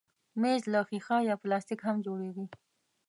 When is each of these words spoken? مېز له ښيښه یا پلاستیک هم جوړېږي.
مېز 0.41 0.61
له 0.73 0.79
ښيښه 0.87 1.17
یا 1.29 1.35
پلاستیک 1.41 1.79
هم 1.87 1.97
جوړېږي. 2.05 2.45